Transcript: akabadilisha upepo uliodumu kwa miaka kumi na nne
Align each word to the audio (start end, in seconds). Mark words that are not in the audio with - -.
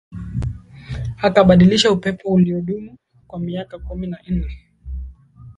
akabadilisha 1.21 1.91
upepo 1.91 2.29
uliodumu 2.29 2.97
kwa 3.27 3.39
miaka 3.39 3.79
kumi 3.79 4.07
na 4.07 4.17
nne 4.27 4.57